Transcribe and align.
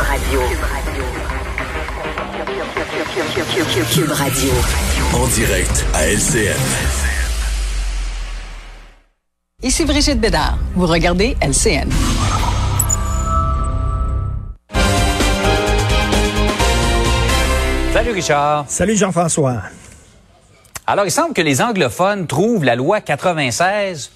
Radio. 0.00 0.40
Cube 3.92 4.10
Radio. 4.12 4.50
En 5.12 5.26
direct 5.26 5.84
à 5.94 6.06
LCN. 6.06 6.56
Ici 9.62 9.84
Brigitte 9.84 10.20
Bédard. 10.20 10.58
Vous 10.74 10.86
regardez 10.86 11.36
LCN. 11.42 11.90
Salut 17.92 18.12
Richard. 18.12 18.64
Salut 18.68 18.96
Jean-François. 18.96 19.62
Alors, 20.86 21.04
il 21.04 21.10
semble 21.10 21.34
que 21.34 21.42
les 21.42 21.60
anglophones 21.60 22.26
trouvent 22.26 22.64
la 22.64 22.74
loi 22.74 23.00
96 23.00 24.10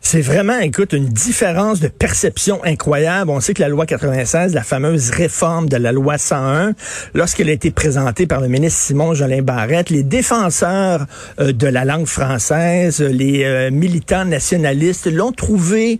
C'est 0.00 0.20
vraiment, 0.20 0.58
écoute, 0.60 0.92
une 0.92 1.08
différence 1.08 1.80
de 1.80 1.88
perception 1.88 2.62
incroyable. 2.62 3.30
On 3.30 3.40
sait 3.40 3.52
que 3.52 3.62
la 3.62 3.68
loi 3.68 3.84
96, 3.84 4.54
la 4.54 4.62
fameuse 4.62 5.10
réforme 5.10 5.68
de 5.68 5.76
la 5.76 5.90
loi 5.90 6.18
101, 6.18 6.74
lorsqu'elle 7.14 7.48
a 7.48 7.52
été 7.52 7.72
présentée 7.72 8.28
par 8.28 8.40
le 8.40 8.46
ministre 8.46 8.80
Simon 8.80 9.12
Jolin 9.12 9.42
Barrette, 9.42 9.90
les 9.90 10.04
défenseurs 10.04 11.06
euh, 11.40 11.52
de 11.52 11.66
la 11.66 11.84
langue 11.84 12.06
française, 12.06 13.00
les 13.00 13.42
euh, 13.42 13.72
militants 13.72 14.24
nationalistes 14.24 15.10
l'ont 15.10 15.32
trouvée 15.32 15.98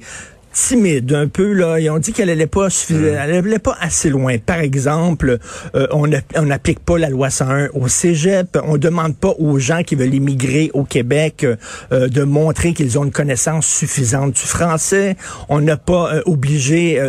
timide 0.54 1.12
un 1.12 1.28
peu 1.28 1.52
là. 1.52 1.78
Ils 1.78 1.90
ont 1.90 1.98
dit 1.98 2.12
qu'elle 2.12 2.30
allait 2.30 2.46
pas 2.46 2.70
suffisant, 2.70 3.00
elle 3.00 3.18
allait 3.18 3.58
pas 3.58 3.76
assez 3.80 4.08
loin. 4.08 4.38
Par 4.38 4.60
exemple, 4.60 5.38
euh, 5.74 5.86
on 5.90 6.06
n'applique 6.06 6.80
pas 6.80 6.96
la 6.96 7.10
loi 7.10 7.28
101 7.28 7.68
au 7.74 7.88
Cégep. 7.88 8.56
On 8.64 8.78
demande 8.78 9.16
pas 9.16 9.34
aux 9.38 9.58
gens 9.58 9.82
qui 9.82 9.96
veulent 9.96 10.14
immigrer 10.14 10.70
au 10.72 10.84
Québec 10.84 11.44
euh, 11.44 12.08
de 12.08 12.22
montrer 12.22 12.72
qu'ils 12.72 12.98
ont 12.98 13.04
une 13.04 13.12
connaissance 13.12 13.66
suffisante 13.66 14.34
du 14.34 14.40
français. 14.40 15.16
On 15.48 15.60
n'a 15.60 15.76
pas 15.76 16.14
euh, 16.14 16.22
obligé 16.26 17.00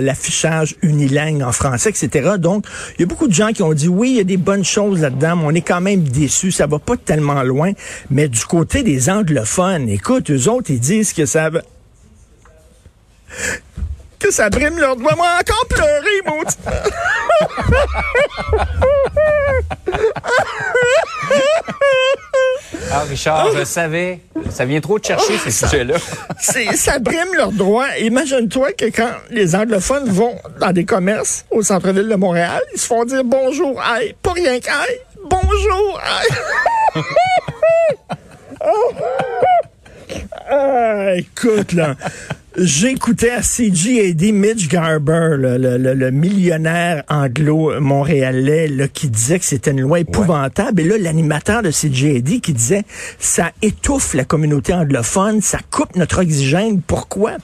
l'affichage 0.00 0.76
unilingue 0.82 1.42
en 1.42 1.52
français, 1.52 1.90
etc. 1.90 2.30
Donc, 2.38 2.64
il 2.98 3.02
y 3.02 3.04
a 3.04 3.06
beaucoup 3.06 3.28
de 3.28 3.34
gens 3.34 3.52
qui 3.52 3.62
ont 3.62 3.74
dit 3.74 3.88
oui, 3.88 4.10
il 4.10 4.16
y 4.16 4.20
a 4.20 4.24
des 4.24 4.36
bonnes 4.36 4.64
choses 4.64 5.02
là-dedans, 5.02 5.36
mais 5.36 5.42
on 5.46 5.54
est 5.54 5.60
quand 5.60 5.80
même 5.80 6.02
déçus. 6.02 6.52
Ça 6.52 6.66
va 6.66 6.78
pas 6.78 6.96
tellement 6.96 7.42
loin. 7.42 7.72
Mais 8.10 8.28
du 8.28 8.44
côté 8.44 8.82
des 8.82 9.10
anglophones, 9.10 9.88
écoute, 9.88 10.30
eux 10.30 10.48
autres, 10.48 10.70
ils 10.70 10.80
disent 10.80 11.12
que 11.12 11.26
ça 11.26 11.50
que 14.18 14.30
ça 14.30 14.50
brime 14.50 14.78
leur 14.78 14.96
doigt. 14.96 15.14
Moi, 15.16 15.28
encore 15.40 15.66
pleurer, 15.68 16.22
mon 16.26 16.42
Ah, 22.90 23.04
Richard, 23.08 23.52
je 23.56 23.64
savais. 23.64 24.20
Ça 24.50 24.64
vient 24.64 24.80
trop 24.80 24.98
de 24.98 25.04
chercher, 25.04 25.36
ces 25.38 25.50
sujets-là. 25.50 25.96
ça 26.74 26.98
brime 26.98 27.34
leurs 27.36 27.52
droits. 27.52 27.96
Imagine-toi 27.98 28.72
que 28.72 28.86
quand 28.86 29.10
les 29.30 29.54
anglophones 29.54 30.08
vont 30.08 30.36
dans 30.60 30.72
des 30.72 30.84
commerces 30.84 31.44
au 31.50 31.62
centre-ville 31.62 32.08
de 32.08 32.14
Montréal, 32.14 32.62
ils 32.74 32.80
se 32.80 32.86
font 32.86 33.04
dire 33.04 33.24
bonjour, 33.24 33.80
aïe. 33.82 34.14
Pas 34.22 34.32
rien 34.32 34.58
qu'aïe. 34.60 35.00
Bonjour, 35.24 36.00
aïe. 36.02 37.02
ah, 40.50 41.14
écoute, 41.16 41.72
là. 41.72 41.94
J'écoutais 42.60 43.30
à 43.30 43.40
CGAD 43.40 44.20
Mitch 44.32 44.68
Garber, 44.68 45.36
le, 45.38 46.10
millionnaire 46.10 47.04
anglo-montréalais, 47.08 48.90
qui 48.92 49.08
disait 49.08 49.38
que 49.38 49.44
c'était 49.44 49.70
une 49.70 49.82
loi 49.82 50.00
épouvantable. 50.00 50.80
Et 50.80 50.84
là, 50.84 50.98
l'animateur 50.98 51.62
de 51.62 51.70
CGAD 51.70 52.40
qui 52.40 52.52
disait, 52.52 52.82
ça 53.20 53.52
étouffe 53.62 54.14
la 54.14 54.24
communauté 54.24 54.74
anglophone, 54.74 55.40
ça 55.40 55.58
coupe 55.70 55.94
notre 55.94 56.22
oxygène. 56.22 56.80
Pourquoi? 56.84 57.36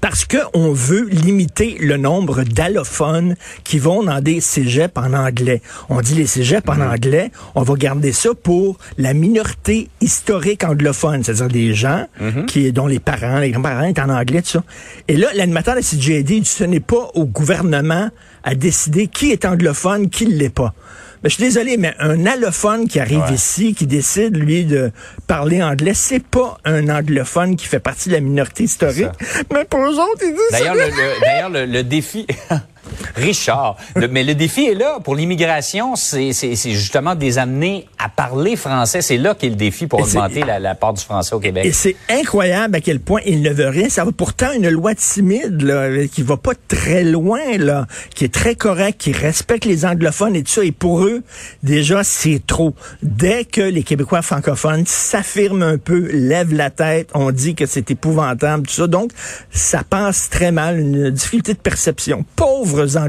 Parce 0.00 0.24
qu'on 0.24 0.72
veut 0.72 1.08
limiter 1.08 1.76
le 1.80 1.96
nombre 1.96 2.42
d'allophones 2.42 3.36
qui 3.64 3.78
vont 3.78 4.02
dans 4.02 4.20
des 4.20 4.40
cégeps 4.40 4.96
en 4.96 5.12
anglais. 5.12 5.62
On 5.88 6.00
dit 6.00 6.14
les 6.14 6.26
cégeps 6.26 6.68
en 6.68 6.76
mhm. 6.76 6.90
anglais, 6.90 7.30
on 7.54 7.62
va 7.62 7.74
garder 7.74 8.12
ça 8.12 8.30
pour 8.34 8.78
la 8.96 9.14
minorité 9.14 9.88
historique 10.00 10.64
anglophone, 10.64 11.24
c'est-à-dire 11.24 11.48
des 11.48 11.74
gens 11.74 12.06
mhm. 12.20 12.46
qui, 12.46 12.72
dont 12.72 12.86
les 12.86 13.00
parents, 13.00 13.38
les 13.38 13.50
grands-parents 13.50 13.92
sont 13.94 14.00
en 14.02 14.10
anglais, 14.10 14.42
tout 14.42 14.50
ça. 14.50 14.64
Et 15.08 15.16
là, 15.16 15.28
l'animateur 15.34 15.74
de 15.74 15.80
la 15.80 15.84
CJD 15.84 16.24
dit, 16.24 16.44
ce 16.44 16.64
n'est 16.64 16.80
pas 16.80 17.10
au 17.14 17.24
gouvernement 17.24 18.10
à 18.44 18.54
décider 18.54 19.06
qui 19.08 19.30
est 19.30 19.44
anglophone, 19.44 20.10
qui 20.10 20.26
ne 20.26 20.34
l'est 20.34 20.48
pas. 20.48 20.74
Ben, 21.22 21.28
je 21.28 21.34
suis 21.34 21.42
désolé, 21.42 21.76
mais 21.76 21.94
un 21.98 22.26
allophone 22.26 22.86
qui 22.86 23.00
arrive 23.00 23.24
ici, 23.32 23.74
qui 23.74 23.86
décide, 23.86 24.36
lui, 24.36 24.64
de 24.64 24.92
parler 25.26 25.62
anglais, 25.62 25.94
c'est 25.94 26.22
pas 26.22 26.58
un 26.64 26.88
anglophone 26.88 27.56
qui 27.56 27.66
fait 27.66 27.80
partie 27.80 28.08
de 28.08 28.14
la 28.14 28.20
minorité 28.20 28.64
historique. 28.64 29.08
Mais 29.52 29.64
pour 29.64 29.80
eux 29.80 29.98
autres, 29.98 30.22
ils 30.22 30.32
disent... 30.32 30.50
D'ailleurs, 30.52 30.76
d'ailleurs, 31.20 31.50
le 31.50 31.82
défi... 31.82 32.26
Richard. 33.16 33.76
mais 34.10 34.24
le 34.24 34.34
défi 34.34 34.66
est 34.66 34.74
là. 34.74 34.98
Pour 35.02 35.16
l'immigration, 35.16 35.96
c'est 35.96 36.32
justement 36.32 37.14
de 37.14 37.20
les 37.20 37.38
amener 37.38 37.86
à 37.98 38.08
parler 38.08 38.56
français. 38.56 39.02
C'est 39.02 39.16
là 39.16 39.34
qu'est 39.34 39.48
le 39.48 39.56
défi 39.56 39.86
pour 39.86 40.00
augmenter 40.00 40.42
la, 40.44 40.74
part 40.74 40.94
du 40.94 41.02
français 41.02 41.34
au 41.34 41.40
Québec. 41.40 41.64
Et 41.66 41.72
c'est 41.72 41.96
incroyable 42.08 42.76
à 42.76 42.80
quel 42.80 43.00
point 43.00 43.20
ils 43.26 43.42
ne 43.42 43.50
veulent 43.50 43.68
rien. 43.68 43.88
Ça 43.88 44.04
va 44.04 44.12
pourtant 44.12 44.52
une 44.52 44.68
loi 44.68 44.94
timide, 44.94 45.62
là, 45.62 46.06
qui 46.06 46.22
va 46.22 46.36
pas 46.36 46.52
très 46.68 47.04
loin, 47.04 47.56
là, 47.58 47.86
qui 48.14 48.24
est 48.24 48.32
très 48.32 48.54
correcte, 48.54 49.00
qui 49.00 49.12
respecte 49.12 49.64
les 49.64 49.84
anglophones 49.84 50.36
et 50.36 50.42
tout 50.42 50.52
ça. 50.52 50.64
Et 50.64 50.72
pour 50.72 51.04
eux, 51.04 51.22
déjà, 51.62 52.04
c'est 52.04 52.42
trop. 52.46 52.74
Dès 53.02 53.44
que 53.44 53.60
les 53.60 53.82
Québécois 53.82 54.22
francophones 54.22 54.84
s'affirment 54.86 55.62
un 55.62 55.78
peu, 55.78 56.08
lèvent 56.12 56.54
la 56.54 56.70
tête, 56.70 57.10
on 57.14 57.30
dit 57.30 57.54
que 57.54 57.66
c'est 57.66 57.90
épouvantable, 57.90 58.66
tout 58.66 58.74
ça. 58.74 58.86
Donc, 58.86 59.10
ça 59.50 59.82
passe 59.88 60.28
très 60.30 60.52
mal, 60.52 60.78
une 60.78 61.10
difficulté 61.10 61.54
de 61.54 61.58
perception. 61.58 62.24
Pauvres 62.36 62.96
anglophones 62.96 63.07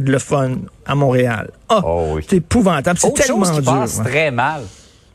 à 0.85 0.95
Montréal. 0.95 1.51
Ah, 1.69 1.81
oh, 1.85 2.19
c'est 2.27 2.37
épouvantable. 2.37 2.99
C'est 2.99 3.13
tellement 3.13 3.45
chose 3.45 3.59
qui 3.59 3.61
passe 3.61 4.01
très 4.03 4.31
mal. 4.31 4.61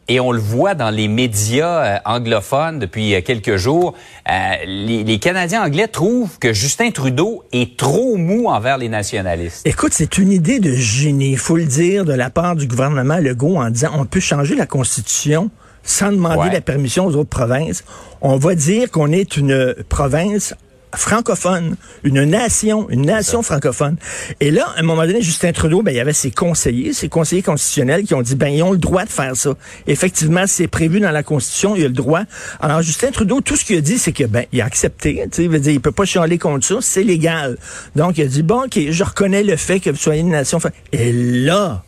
Et 0.06 0.20
on 0.20 0.32
le 0.32 0.40
voit 0.40 0.74
dans 0.74 0.90
les 0.90 1.08
médias 1.08 1.84
euh, 1.84 1.98
anglophones 2.04 2.78
depuis 2.78 3.14
euh, 3.14 3.22
quelques 3.22 3.56
jours. 3.56 3.94
Euh, 4.30 4.54
les, 4.66 5.18
Canadiens 5.18 5.64
anglais 5.64 5.88
trouvent 5.88 6.38
que 6.38 6.52
Justin 6.52 6.90
Trudeau 6.90 7.44
est 7.52 7.78
trop 7.78 8.16
mou 8.16 8.48
envers 8.48 8.76
les 8.76 8.90
nationalistes. 8.90 9.66
Écoute, 9.66 9.92
c'est 9.94 10.18
une 10.18 10.30
idée 10.30 10.60
de 10.60 10.72
génie, 10.72 11.30
il 11.30 11.38
faut 11.38 11.56
le 11.56 11.64
dire, 11.64 12.04
de 12.04 12.12
la 12.12 12.28
part 12.28 12.56
du 12.56 12.66
gouvernement 12.66 13.16
Legault 13.16 13.56
en 13.56 13.70
disant 13.70 13.92
on 13.96 14.04
peut 14.04 14.20
changer 14.20 14.54
la 14.54 14.66
Constitution 14.66 15.50
sans 15.82 16.12
demander 16.12 16.50
la 16.50 16.60
permission 16.60 17.06
aux 17.06 17.16
autres 17.16 17.30
provinces. 17.30 17.84
On 18.20 18.36
va 18.36 18.54
dire 18.54 18.90
qu'on 18.90 19.12
est 19.12 19.36
une 19.36 19.74
province 19.88 20.54
francophone, 20.96 21.76
une 22.02 22.24
nation, 22.24 22.88
une 22.90 23.02
nation 23.02 23.42
francophone. 23.42 23.96
Et 24.40 24.50
là, 24.50 24.66
à 24.76 24.80
un 24.80 24.82
moment 24.82 25.06
donné, 25.06 25.22
Justin 25.22 25.52
Trudeau, 25.52 25.82
ben, 25.82 25.92
il 25.92 25.96
y 25.96 26.00
avait 26.00 26.12
ses 26.12 26.30
conseillers, 26.30 26.92
ses 26.92 27.08
conseillers 27.08 27.42
constitutionnels 27.42 28.04
qui 28.04 28.14
ont 28.14 28.22
dit, 28.22 28.34
ben, 28.34 28.48
ils 28.48 28.62
ont 28.62 28.72
le 28.72 28.78
droit 28.78 29.04
de 29.04 29.10
faire 29.10 29.36
ça. 29.36 29.54
Effectivement, 29.86 30.44
c'est 30.46 30.68
prévu 30.68 31.00
dans 31.00 31.10
la 31.10 31.22
Constitution, 31.22 31.76
il 31.76 31.84
a 31.84 31.88
le 31.88 31.94
droit. 31.94 32.22
Alors, 32.60 32.82
Justin 32.82 33.10
Trudeau, 33.10 33.40
tout 33.40 33.56
ce 33.56 33.64
qu'il 33.64 33.76
a 33.76 33.80
dit, 33.80 33.98
c'est 33.98 34.12
que, 34.12 34.24
ben, 34.24 34.44
il 34.52 34.60
a 34.60 34.64
accepté, 34.64 35.22
tu 35.24 35.28
sais, 35.36 35.44
il 35.44 35.50
veut 35.50 35.60
dire, 35.60 35.72
il 35.72 35.80
peut 35.80 35.92
pas 35.92 36.04
chialer 36.04 36.38
contre 36.38 36.66
ça, 36.66 36.76
c'est 36.80 37.02
légal. 37.02 37.58
Donc, 37.96 38.18
il 38.18 38.24
a 38.24 38.26
dit, 38.26 38.42
bon, 38.42 38.64
OK, 38.64 38.78
je 38.90 39.04
reconnais 39.04 39.42
le 39.42 39.56
fait 39.56 39.80
que 39.80 39.90
vous 39.90 39.96
soyez 39.96 40.20
une 40.20 40.30
nation. 40.30 40.58
Et 40.92 41.12
là, 41.12 41.84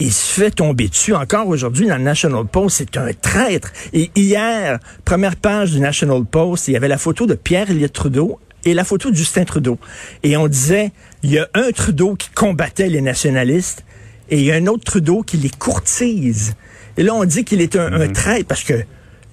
il 0.00 0.12
se 0.12 0.40
fait 0.40 0.50
tomber 0.50 0.88
dessus. 0.88 1.14
Encore 1.14 1.48
aujourd'hui, 1.48 1.86
dans 1.86 1.96
le 1.96 2.02
National 2.02 2.44
Post, 2.46 2.76
c'est 2.78 2.96
un 2.96 3.12
traître. 3.12 3.72
Et 3.92 4.10
hier, 4.16 4.78
première 5.04 5.36
page 5.36 5.72
du 5.72 5.80
National 5.80 6.24
Post, 6.24 6.68
il 6.68 6.72
y 6.72 6.76
avait 6.76 6.88
la 6.88 6.98
photo 6.98 7.26
de 7.26 7.34
Pierre 7.34 7.70
Elliott 7.70 7.92
Trudeau 7.92 8.40
et 8.64 8.74
la 8.74 8.84
photo 8.84 9.10
de 9.10 9.16
Justin 9.16 9.44
Trudeau. 9.44 9.78
Et 10.22 10.36
on 10.36 10.48
disait, 10.48 10.92
il 11.22 11.30
y 11.30 11.38
a 11.38 11.48
un 11.54 11.70
Trudeau 11.70 12.14
qui 12.14 12.30
combattait 12.30 12.88
les 12.88 13.00
nationalistes 13.00 13.84
et 14.30 14.38
il 14.38 14.44
y 14.44 14.52
a 14.52 14.56
un 14.56 14.66
autre 14.66 14.84
Trudeau 14.84 15.22
qui 15.22 15.36
les 15.36 15.50
courtise. 15.50 16.54
Et 16.96 17.02
là, 17.02 17.14
on 17.14 17.24
dit 17.24 17.44
qu'il 17.44 17.60
est 17.60 17.76
un, 17.76 17.92
un 17.92 18.06
mhm. 18.06 18.12
traître 18.12 18.46
parce 18.46 18.64
que 18.64 18.84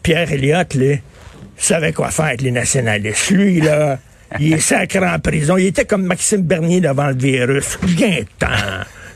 Pierre 0.04 0.32
Elliott, 0.32 0.74
là, 0.74 0.96
savait 1.58 1.94
quoi 1.94 2.12
faire 2.12 2.26
avec 2.26 2.42
les 2.42 2.52
nationalistes. 2.52 3.30
Lui, 3.32 3.62
là, 3.62 4.00
il 4.40 4.54
est 4.54 4.60
sacré 4.60 5.08
en 5.08 5.20
prison. 5.20 5.58
Il 5.58 5.68
était 5.68 5.86
comme 5.86 6.04
Maxime 6.04 6.42
Bernier 6.42 6.82
devant 6.82 7.08
le 7.08 7.16
virus. 7.16 7.78
Bien 7.84 8.22
temps 8.40 8.48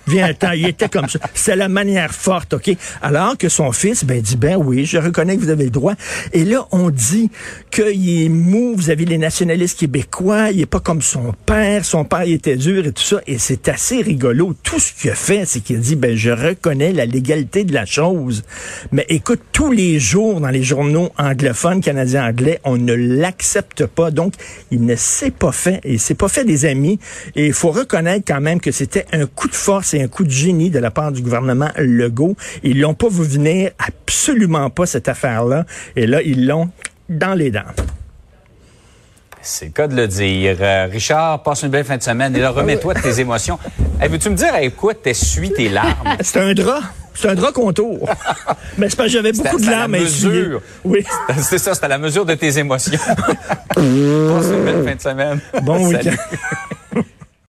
viens 0.08 0.34
temps, 0.34 0.52
il 0.52 0.68
était 0.68 0.90
comme 0.90 1.08
ça. 1.08 1.20
C'est 1.34 1.56
la 1.56 1.70
manière 1.70 2.14
forte, 2.14 2.54
OK? 2.54 2.72
Alors 3.02 3.38
que 3.38 3.50
son 3.50 3.72
fils, 3.72 4.04
ben, 4.04 4.22
dit, 4.22 4.38
ben 4.38 4.56
oui, 4.56 4.86
je 4.86 4.98
reconnais 4.98 5.38
que 5.38 5.42
vous 5.42 5.50
avez 5.50 5.66
le 5.66 5.70
droit. 5.70 5.94
Et 6.34 6.44
là, 6.44 6.68
on 6.72 6.90
dit 6.90 7.30
qu'il 7.72 8.24
est 8.24 8.30
mou, 8.30 8.74
vous 8.76 8.90
avez 8.90 9.06
les 9.06 9.18
nationalistes 9.18 9.80
québécois, 9.80 10.52
il 10.52 10.62
est 10.62 10.66
pas 10.66 10.80
comme 10.80 11.02
son 11.02 11.34
père, 11.46 11.86
son 11.86 12.04
père 12.06 12.24
il 12.24 12.34
était 12.34 12.56
dur 12.56 12.86
et 12.86 12.92
tout 12.92 13.04
ça. 13.04 13.22
Et 13.28 13.38
c'est 13.38 13.68
assez 13.68 14.02
rigolo. 14.02 14.54
Tout 14.64 14.80
ce 14.80 14.94
qu'il 14.94 15.10
a 15.12 15.16
fait, 15.16 15.46
c'est 15.46 15.62
qu'il 15.62 15.80
dit, 15.80 15.96
ben, 15.96 16.16
je 16.16 16.32
reconnais 16.32 16.92
la 16.92 17.06
légalité 17.06 17.64
de 17.64 17.74
la 17.74 17.86
chose. 17.86 18.44
Mais 18.92 19.06
écoute, 19.10 19.42
tous 19.52 19.72
les 19.72 20.00
jours 20.00 20.42
dans 20.42 20.50
les 20.50 20.64
journaux 20.64 21.12
anglophones, 21.18 21.82
canadiens 21.82 22.28
anglais, 22.28 22.60
on 22.64 22.78
ne 22.78 22.94
l'accepte 22.94 23.86
pas. 23.86 24.12
Donc, 24.12 24.34
il 24.72 24.86
ne 24.86 24.96
s'est 24.96 25.32
pas 25.32 25.52
fait, 25.52 25.80
et 25.84 25.98
s'est 25.98 26.16
pas 26.16 26.28
fait 26.28 26.46
des 26.46 26.66
amis. 26.66 27.00
Et 27.36 27.48
il 27.48 27.54
faut 27.54 27.72
reconnaître 27.72 28.26
quand 28.28 28.42
même 28.42 28.60
que 28.60 28.72
c'était 28.72 29.06
un 29.12 29.26
coup 29.26 29.48
de 29.48 29.56
force 29.56 29.95
c'est 29.96 30.04
un 30.04 30.08
coup 30.10 30.26
de 30.26 30.30
génie 30.32 30.70
de 30.70 30.80
la 30.80 30.92
part 30.92 31.14
du 31.14 31.22
gouvernement 31.22 31.70
Legault. 31.78 32.36
Ils 32.64 32.82
l'ont 32.82 32.94
pas 32.96 33.08
vu 33.08 33.24
venir, 33.24 33.72
absolument 33.80 34.70
pas 34.70 34.86
cette 34.86 35.08
affaire-là. 35.08 35.66
Et 35.96 36.06
là, 36.06 36.22
ils 36.22 36.46
l'ont 36.46 36.70
dans 37.08 37.34
les 37.34 37.50
dents. 37.50 37.62
C'est 39.42 39.66
le 39.68 39.72
cas 39.72 39.88
de 39.88 39.96
le 39.96 40.08
dire. 40.08 40.58
Euh, 40.60 40.88
Richard, 40.92 41.44
passe 41.44 41.64
une 41.64 41.70
belle 41.70 41.86
fin 41.86 41.96
de 41.96 42.04
semaine 42.04 42.36
et 42.36 42.40
là, 42.40 42.50
remets-toi 42.50 42.94
de 42.96 43.00
tes 43.02 43.20
émotions. 43.22 43.58
Hey, 44.02 44.10
Veux-tu 44.10 44.30
me 44.30 44.36
dire 44.36 44.54
avec 44.54 44.76
quoi 44.76 44.94
t'essuies 44.94 45.54
tes 45.54 45.70
larmes? 45.70 45.96
C'est 46.20 46.42
un 46.42 46.54
drap. 46.54 46.82
C'est 47.14 47.30
un 47.30 47.36
drap 47.36 47.54
contour. 47.54 48.10
Mais 48.78 48.90
c'est 48.90 48.98
parce 48.98 49.08
que 49.08 49.14
j'avais 49.14 49.32
beaucoup 49.32 49.58
de 49.58 49.66
à 49.68 49.72
la 49.72 49.78
larmes 49.78 49.94
à 49.94 50.00
essuyer. 50.00 50.30
mesure. 50.42 50.62
Oui. 50.84 51.06
C'est 51.38 51.60
ça, 51.60 51.74
c'est 51.74 51.86
à 51.86 51.88
la 51.88 51.98
mesure 51.98 52.26
de 52.26 52.34
tes 52.34 52.58
émotions. 52.60 53.00
passe 53.70 53.78
une 53.78 54.66
belle 54.66 54.84
fin 54.86 54.96
de 54.96 55.02
semaine. 55.02 55.40
Bon 55.64 55.88
week-end. 55.88 56.12